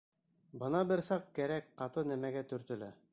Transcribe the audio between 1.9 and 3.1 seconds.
нәмәгә төртөлә.